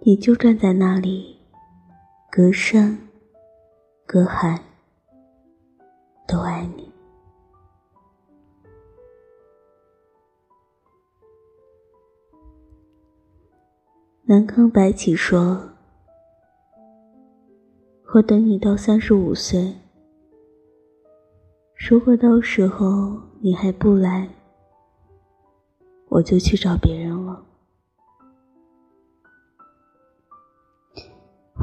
[0.00, 1.36] 你就站在那里，
[2.30, 2.96] 隔山
[4.06, 4.58] 隔海，
[6.26, 6.90] 都爱你。
[14.22, 15.70] 南康白起说
[18.14, 19.74] ：“我等你到三十五岁，
[21.88, 24.28] 如果到时候你还不来，
[26.08, 27.47] 我就去找别人了。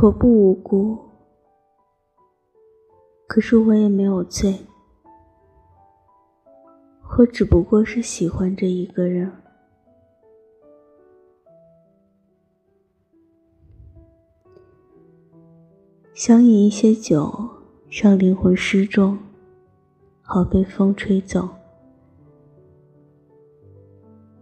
[0.00, 0.96] 我不无辜，
[3.26, 4.60] 可是我也没有罪，
[7.18, 9.28] 我只不过是喜欢着一个人。”
[16.14, 17.48] 想饮一些酒，
[17.90, 19.18] 让灵魂失重，
[20.22, 21.48] 好被风吹走。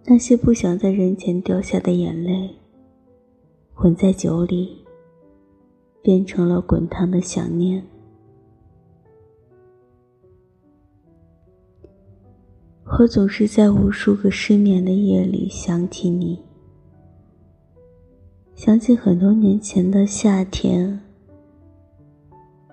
[0.04, 2.56] 那些不想在人前掉下的眼泪，
[3.74, 4.85] 混在酒里，
[6.06, 7.84] 变成了滚烫的想念。
[12.84, 16.40] 我总是在无数个失眠的夜里想起你，
[18.54, 21.00] 想起很多年前的夏天。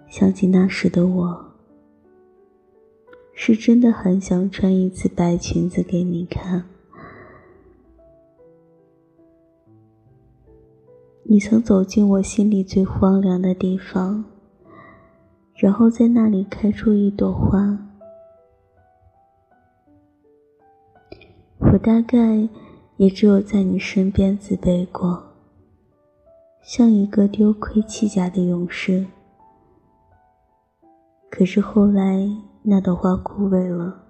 [0.07, 1.45] 想起那时的我，
[3.33, 6.63] 是真的很想穿一次白裙子给你看。
[11.33, 14.23] 你曾走进我心里最荒凉的地方，
[15.55, 17.75] 然后在那里开出一朵花。
[21.57, 22.47] 我大概
[22.97, 25.23] 也只有在你身边自卑过，
[26.61, 29.03] 像一个丢盔弃甲的勇士。
[31.31, 32.29] 可是后来，
[32.61, 34.03] 那朵花枯萎了，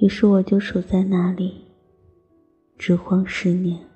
[0.00, 1.64] 于是我就守在那里，
[2.76, 3.88] 只荒十年。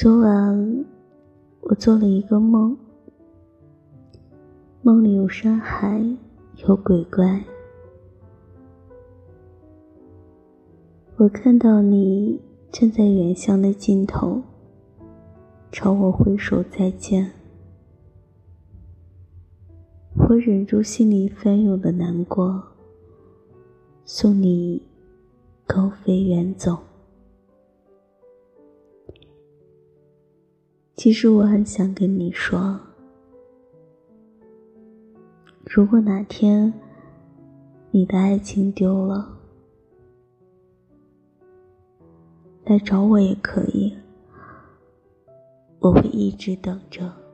[0.00, 0.84] 昨晚，
[1.58, 2.78] 我做了一个梦，
[4.80, 6.00] 梦里有山海，
[6.58, 7.42] 有鬼怪，
[11.16, 14.40] 我看到你站在远乡的尽头。
[15.72, 17.32] 朝我挥手再见，
[20.28, 22.62] 我忍住心里翻涌的难过，
[24.04, 24.80] 送你
[25.66, 26.87] 高飞远走。
[30.98, 32.80] 其实我很想跟你说，
[35.64, 36.74] 如果哪天
[37.92, 39.38] 你的爱情丢了，
[42.64, 43.96] 来找我也可以。
[45.78, 47.27] 我会一直等着。